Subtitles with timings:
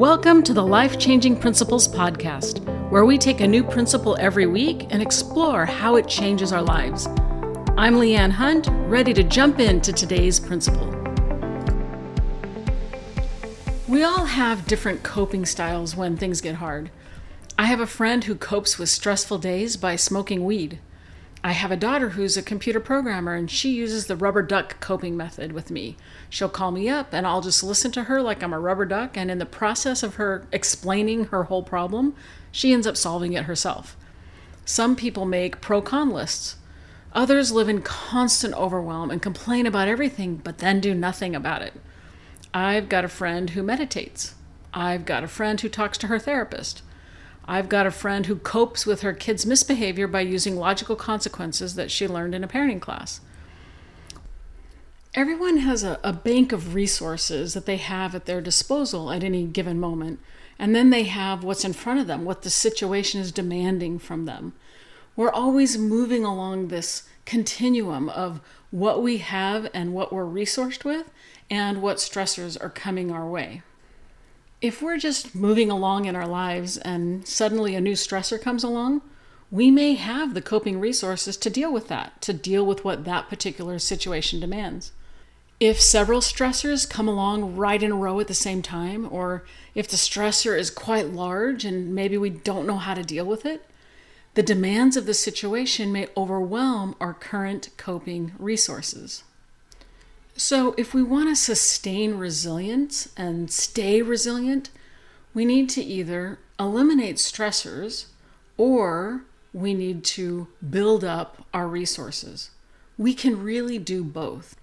[0.00, 4.86] Welcome to the Life Changing Principles Podcast, where we take a new principle every week
[4.88, 7.06] and explore how it changes our lives.
[7.76, 10.88] I'm Leanne Hunt, ready to jump into today's principle.
[13.88, 16.90] We all have different coping styles when things get hard.
[17.58, 20.78] I have a friend who copes with stressful days by smoking weed.
[21.42, 25.16] I have a daughter who's a computer programmer and she uses the rubber duck coping
[25.16, 25.96] method with me.
[26.28, 29.16] She'll call me up and I'll just listen to her like I'm a rubber duck,
[29.16, 32.14] and in the process of her explaining her whole problem,
[32.52, 33.96] she ends up solving it herself.
[34.66, 36.56] Some people make pro con lists.
[37.12, 41.72] Others live in constant overwhelm and complain about everything, but then do nothing about it.
[42.52, 44.34] I've got a friend who meditates.
[44.74, 46.82] I've got a friend who talks to her therapist.
[47.50, 51.90] I've got a friend who copes with her kids' misbehavior by using logical consequences that
[51.90, 53.20] she learned in a parenting class.
[55.14, 59.46] Everyone has a, a, bank of resources that they have at their disposal at any
[59.46, 60.20] given moment,
[60.60, 64.26] and then they have what's in front of them, what the situation is demanding from
[64.26, 64.52] them.
[65.16, 71.10] We're always moving along this continuum of what we have and what we're resourced with,
[71.50, 73.62] and what stressors are coming our way
[74.60, 79.00] if we're just moving along in our lives and suddenly a new stressor comes along,
[79.50, 83.28] we may have the coping resources to deal with that, to deal with what that
[83.28, 84.92] particular situation demands.
[85.58, 89.44] If several stressors come along right in a row at the same time, or
[89.74, 93.44] if the stressor is quite large and maybe we don't know how to deal with
[93.44, 93.66] it,
[94.34, 99.24] the demands of the situation may overwhelm our current coping resources.
[100.40, 104.70] So, if we want to sustain resilience and stay resilient,
[105.34, 108.06] we need to either eliminate stressors
[108.56, 112.48] or we need to build up our resources.
[112.96, 114.56] We can really do both.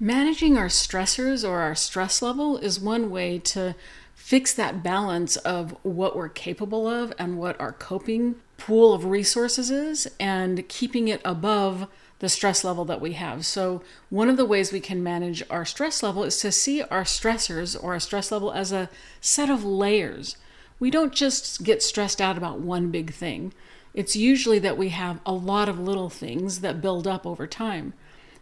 [0.00, 3.74] Managing our stressors or our stress level is one way to
[4.14, 9.70] fix that balance of what we're capable of and what our coping pool of resources
[9.70, 11.86] is, and keeping it above
[12.18, 13.44] the stress level that we have.
[13.44, 17.04] So, one of the ways we can manage our stress level is to see our
[17.04, 18.88] stressors or our stress level as a
[19.20, 20.36] set of layers.
[20.78, 23.52] We don't just get stressed out about one big thing.
[23.92, 27.92] It's usually that we have a lot of little things that build up over time.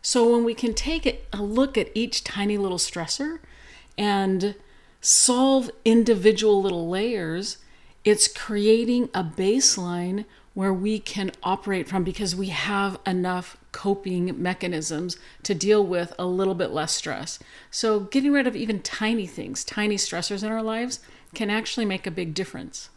[0.02, 3.38] So, when we can take a look at each tiny little stressor
[3.98, 4.54] and
[5.00, 7.58] solve individual little layers,
[8.04, 15.16] it's creating a baseline where we can operate from because we have enough coping mechanisms
[15.42, 17.40] to deal with a little bit less stress.
[17.70, 21.00] So, getting rid of even tiny things, tiny stressors in our lives,
[21.34, 22.88] can actually make a big difference.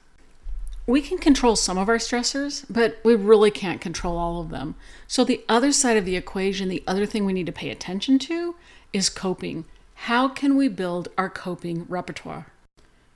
[0.85, 4.75] We can control some of our stressors, but we really can't control all of them.
[5.07, 8.19] So, the other side of the equation, the other thing we need to pay attention
[8.19, 8.55] to
[8.93, 9.65] is coping.
[10.01, 12.47] How can we build our coping repertoire?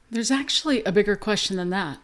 [0.09, 2.00] There's actually a bigger question than that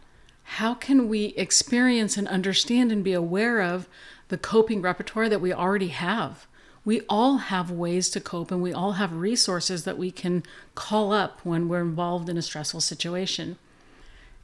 [0.51, 3.87] how can we experience and understand and be aware of
[4.29, 6.47] the coping repertoire that we already have?
[6.85, 10.43] We all have ways to cope and we all have resources that we can
[10.73, 13.57] call up when we're involved in a stressful situation.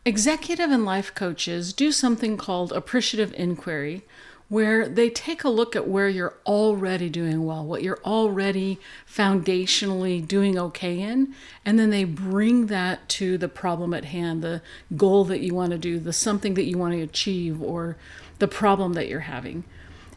[0.03, 4.03] Executive and life coaches do something called appreciative inquiry,
[4.53, 8.79] where they take a look at where you're already doing well, what you're already
[9.11, 11.33] foundationally doing okay in,
[11.65, 14.61] and then they bring that to the problem at hand, the
[14.95, 17.97] goal that you want to do, the something that you want to achieve, or
[18.37, 19.63] the problem that you're having.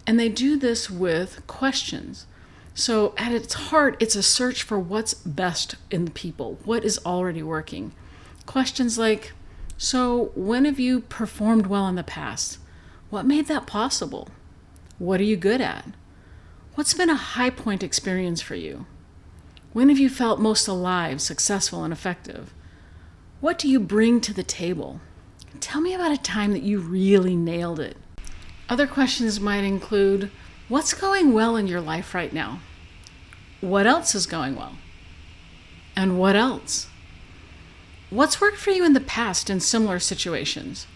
[0.06, 2.26] And they do this with questions.
[2.74, 7.42] So, at its heart, it's a search for what's best in people, what is already
[7.42, 7.92] working.
[8.44, 9.32] Questions like
[9.78, 12.58] So, when have you performed well in the past?
[13.10, 14.28] What made that possible?
[14.98, 15.86] What are you good at?
[16.74, 18.86] What's been a high point experience for you?
[19.72, 22.52] When have you felt most alive, successful, and effective?
[23.40, 25.00] What do you bring to the table?
[25.60, 27.96] Tell me about a time that you really nailed it.
[28.68, 30.30] Other questions might include
[30.68, 32.58] What's going well in your life right now?
[33.60, 34.76] What else is going well?
[35.94, 36.88] And what else?
[38.10, 40.88] What's worked for you in the past in similar situations?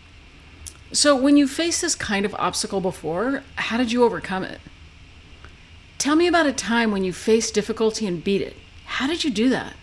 [0.93, 4.61] So, when you faced this kind of obstacle before, how did you overcome it?
[5.99, 8.57] Tell me about a time when you faced difficulty and beat it.
[8.87, 9.75] How did you do that?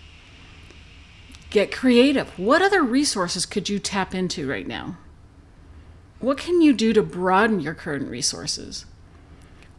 [1.49, 2.37] Get creative.
[2.37, 4.97] What other resources could you tap into right now?
[6.19, 8.85] What can you do to broaden your current resources?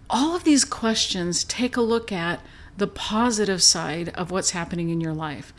[0.08, 2.40] All of these questions take a look at
[2.76, 5.52] the positive side of what's happening in your life.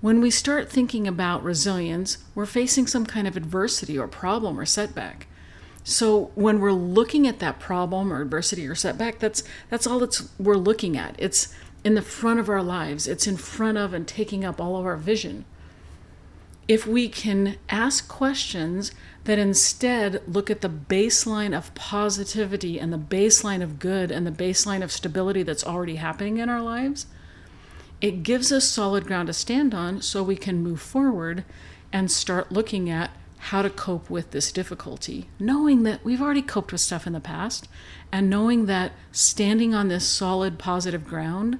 [0.00, 4.66] When we start thinking about resilience, we're facing some kind of adversity or problem or
[4.66, 5.26] setback.
[5.84, 10.28] So when we're looking at that problem or adversity or setback, that's that's all that's
[10.38, 11.14] we're looking at.
[11.18, 11.54] It's
[11.84, 13.06] in the front of our lives.
[13.06, 15.44] It's in front of and taking up all of our vision.
[16.68, 18.90] if we can ask questions
[19.24, 24.32] that instead look at the baseline of positivity and the baseline of good and the
[24.32, 27.06] baseline of stability that's already happening in our lives,
[28.00, 31.44] it gives us solid ground to stand on so we can move forward
[31.92, 36.72] and start looking at how to cope with this difficulty, knowing that we've already coped
[36.72, 37.68] with stuff in the past,
[38.10, 41.58] and knowing that standing on this solid, positive ground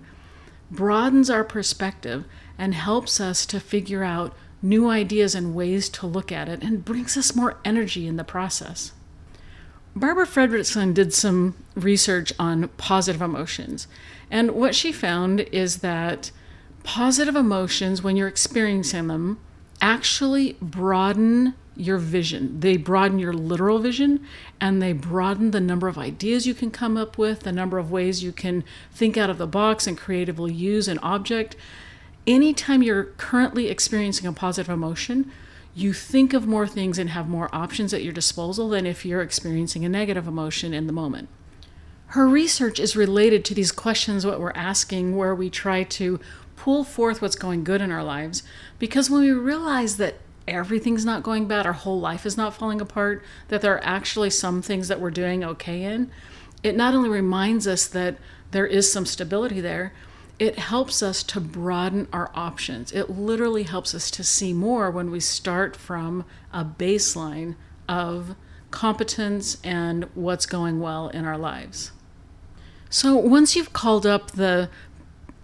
[0.71, 2.25] broadens our perspective
[2.59, 6.85] and helps us to figure out new ideas and ways to look at it and
[6.85, 8.93] brings us more energy in the process.
[9.97, 13.89] Barbara Fredrickson did some research on positive emotions,
[14.31, 16.31] and what she found is that
[16.85, 19.41] positive emotions, when you're experiencing them,
[19.81, 22.61] actually broaden your vision.
[22.61, 24.25] They broaden your literal vision
[24.61, 27.91] and they broaden the number of ideas you can come up with, the number of
[27.91, 31.57] ways you can think out of the box and creatively use an object.
[32.27, 35.31] Anytime you're currently experiencing a positive emotion,
[35.77, 39.21] you think of more things and have more options at your disposal than if you're
[39.21, 41.29] experiencing a negative emotion in the moment.
[42.09, 46.19] Her research is related to these questions, what we're asking, where we try to
[46.57, 48.43] pull forth what's going good in our lives.
[48.79, 50.15] Because when we realize that
[50.49, 54.31] everything's not going bad, our whole life is not falling apart, that there are actually
[54.31, 56.11] some things that we're doing okay in,
[56.63, 58.17] it not only reminds us that
[58.53, 59.93] there is some stability there,
[60.39, 62.93] it helps us to broaden our options.
[62.93, 67.57] It literally helps us to see more when we start from a baseline
[67.89, 68.35] of
[68.71, 71.93] competence and what's going well in our lives.
[72.91, 74.69] So once you've called up the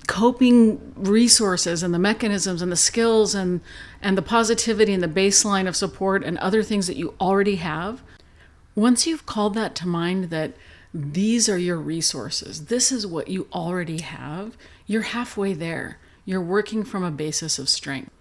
[0.06, 3.60] coping resources and the mechanisms and the skills and
[4.00, 8.02] and the positivity and the baseline of support and other things that you already have
[8.74, 10.54] once you've called that to mind that
[10.94, 12.66] these are your resources.
[12.66, 14.56] This is what you already have.
[14.86, 15.98] You're halfway there.
[16.24, 18.12] You're working from a basis of strength.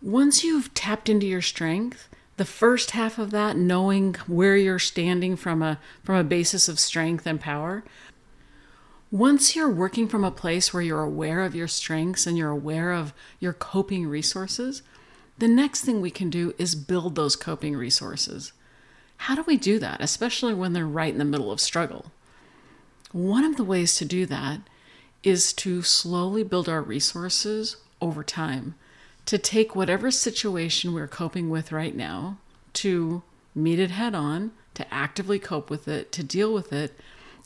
[0.00, 2.08] Once you've tapped into your strength
[2.38, 6.80] the first half of that knowing where you're standing from a from a basis of
[6.80, 7.84] strength and power
[9.12, 12.92] once you're working from a place where you're aware of your strengths and you're aware
[12.92, 14.82] of your coping resources,
[15.36, 18.54] the next thing we can do is build those coping resources.
[19.26, 22.06] How do we do that, especially when they're right in the middle of struggle?
[23.12, 24.62] One of the ways to do that
[25.22, 28.74] is to slowly build our resources over time,
[29.26, 32.38] to take whatever situation we're coping with right now,
[32.72, 33.22] to
[33.54, 36.98] meet it head on, to actively cope with it, to deal with it,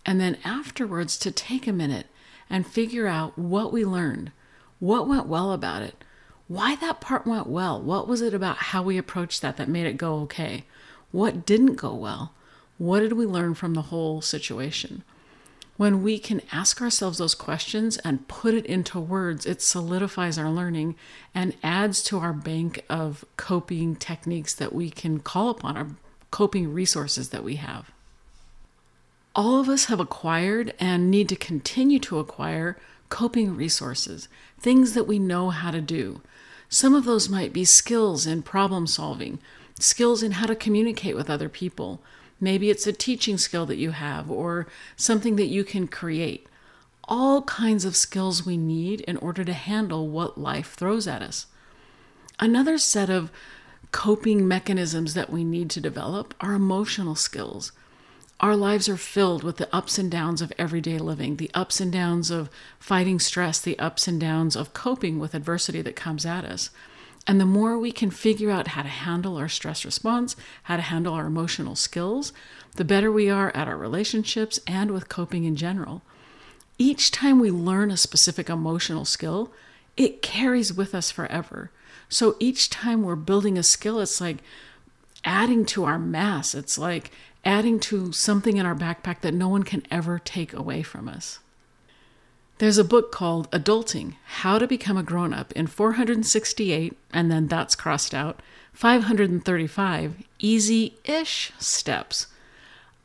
[0.06, 2.06] and then afterwards to take a minute
[2.48, 4.32] and figure out what we learned,
[4.78, 6.02] what went well about it,
[6.48, 9.84] why that part went well, what was it about how we approached that that made
[9.84, 10.64] it go okay,
[11.12, 12.32] what didn't go well,
[12.78, 15.02] what did we learn from the whole situation.
[15.76, 20.50] When we can ask ourselves those questions and put it into words, it solidifies our
[20.50, 20.96] learning
[21.34, 25.88] and adds to our bank of coping techniques that we can call upon, our
[26.30, 27.90] coping resources that we have
[29.36, 32.78] all of us have acquired and need to continue to acquire
[33.10, 36.22] coping resources, things that we know how to do.
[36.70, 39.38] Some of those might be skills in problem solving,
[39.78, 42.00] skills in how to communicate with other people.
[42.40, 46.46] Maybe it's a teaching skill that you have or something that you can create.
[47.04, 51.46] All kinds of skills we need in order to handle what life throws at us.
[52.38, 53.30] Another set of
[53.92, 57.72] coping mechanisms that we need to develop are emotional skills.
[58.40, 61.90] Our lives are filled with the ups and downs of everyday living, the ups and
[61.90, 66.44] downs of fighting stress, the ups and downs of coping with adversity that comes at
[66.44, 66.68] us.
[67.26, 70.82] And the more we can figure out how to handle our stress response, how to
[70.82, 72.32] handle our emotional skills,
[72.76, 76.02] the better we are at our relationships and with coping in general.
[76.78, 79.52] Each time we learn a specific emotional skill,
[79.96, 81.70] it carries with us forever.
[82.08, 84.38] So each time we're building a skill, it's like
[85.24, 86.54] adding to our mass.
[86.54, 87.10] It's like
[87.44, 91.40] adding to something in our backpack that no one can ever take away from us.
[92.58, 97.48] There's a book called Adulting How to Become a Grown Up in 468, and then
[97.48, 98.40] that's crossed out,
[98.72, 102.28] 535 easy ish steps.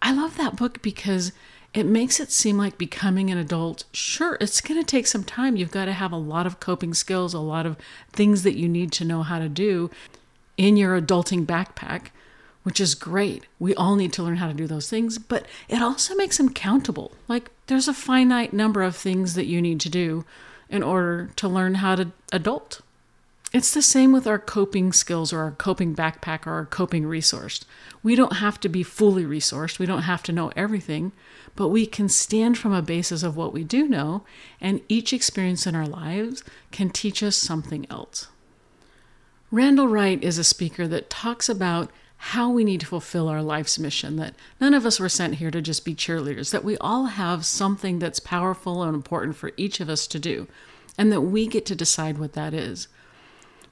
[0.01, 1.33] I love that book because
[1.73, 5.57] it makes it seem like becoming an adult, sure, it's going to take some time.
[5.57, 7.75] You've got to have a lot of coping skills, a lot of
[8.13, 9.91] things that you need to know how to do
[10.55, 12.11] in your adulting backpack
[12.63, 13.45] which is great.
[13.59, 16.53] We all need to learn how to do those things, but it also makes them
[16.53, 17.13] countable.
[17.27, 20.25] Like there's a finite number of things that you need to do
[20.69, 22.81] in order to learn how to adult.
[23.53, 27.63] It's the same with our coping skills or our coping backpack or our coping resource.
[28.03, 31.13] We don't have to be fully resourced, we don't have to know everything,
[31.55, 34.25] but we can stand from a basis of what we do know,
[34.59, 38.27] and each experience in our lives can teach us something else.
[39.49, 41.89] Randall Wright is a speaker that talks about
[42.25, 45.49] how we need to fulfill our life's mission, that none of us were sent here
[45.49, 49.79] to just be cheerleaders, that we all have something that's powerful and important for each
[49.79, 50.47] of us to do,
[50.99, 52.87] and that we get to decide what that is.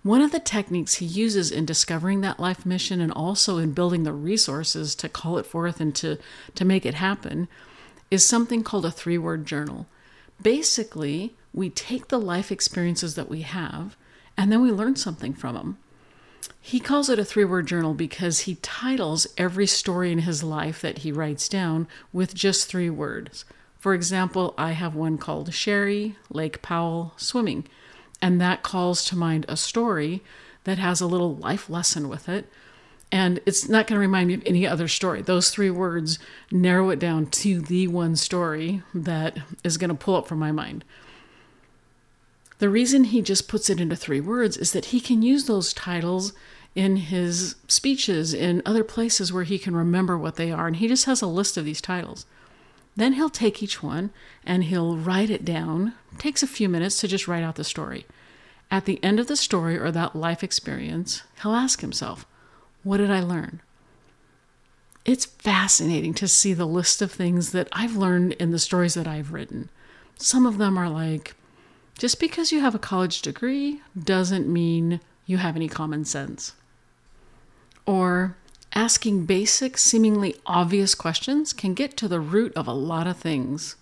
[0.01, 4.01] One of the techniques he uses in discovering that life mission and also in building
[4.01, 6.18] the resources to call it forth and to,
[6.56, 7.48] to make it happen
[8.10, 9.86] is something called a three word journal.
[10.41, 13.96] Basically, we take the life experiences that we have
[14.36, 15.77] and then we learn something from them.
[16.62, 20.81] He calls it a three word journal because he titles every story in his life
[20.81, 23.46] that he writes down with just three words.
[23.79, 27.65] For example, I have one called Sherry, Lake Powell, Swimming,
[28.22, 30.22] and that calls to mind a story
[30.65, 32.48] that has a little life lesson with it.
[33.12, 35.22] And it's not going to remind me of any other story.
[35.22, 36.19] Those three words
[36.51, 40.51] narrow it down to the one story that is going to pull up from my
[40.51, 40.86] mind.
[42.59, 45.73] The reason he just puts it into three words is that he can use those
[45.73, 46.33] titles
[46.75, 50.67] in his speeches in other places where he can remember what they are.
[50.67, 52.25] And he just has a list of these titles.
[52.95, 54.11] Then he'll take each one
[54.45, 55.93] and he'll write it down.
[56.11, 58.05] It takes a few minutes to just write out the story.
[58.69, 62.25] At the end of the story or that life experience, he'll ask himself,
[62.83, 63.61] What did I learn?
[65.05, 69.07] It's fascinating to see the list of things that I've learned in the stories that
[69.07, 69.69] I've written.
[70.17, 71.35] Some of them are like,
[72.00, 76.53] just because you have a college degree doesn't mean you have any common sense.
[77.86, 78.38] Or
[78.74, 83.75] asking basic, seemingly obvious questions can get to the root of a lot of things.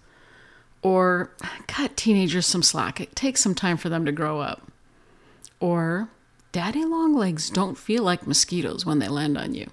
[0.82, 1.32] Or
[1.68, 4.64] cut teenagers some slack, it takes some time for them to grow up.
[5.60, 6.10] Or
[6.52, 9.70] daddy long legs don't feel like mosquitoes when they land on you.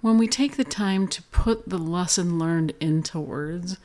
[0.00, 3.76] When we take the time to put the lesson learned into words,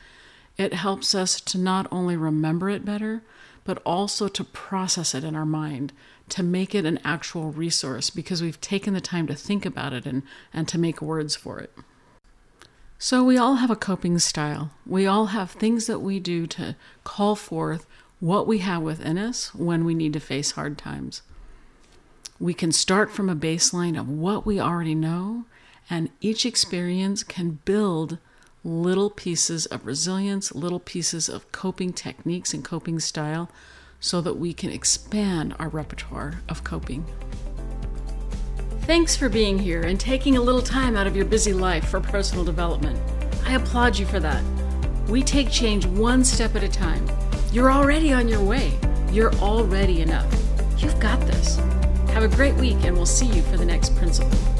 [0.56, 3.22] it helps us to not only remember it better,
[3.68, 5.92] but also to process it in our mind,
[6.30, 10.06] to make it an actual resource because we've taken the time to think about it
[10.06, 10.22] and,
[10.54, 11.70] and to make words for it.
[12.98, 14.70] So, we all have a coping style.
[14.86, 17.84] We all have things that we do to call forth
[18.20, 21.20] what we have within us when we need to face hard times.
[22.40, 25.44] We can start from a baseline of what we already know,
[25.90, 28.16] and each experience can build
[28.64, 33.50] little pieces of resilience, little pieces of coping techniques and coping style
[34.00, 37.04] so that we can expand our repertoire of coping.
[38.82, 42.00] Thanks for being here and taking a little time out of your busy life for
[42.00, 42.98] personal development.
[43.44, 44.42] I applaud you for that.
[45.08, 47.06] We take change one step at a time.
[47.52, 48.72] You're already on your way.
[49.10, 50.30] You're already enough.
[50.78, 51.56] You've got this.
[52.10, 54.57] Have a great week, and we'll see you for the next principle.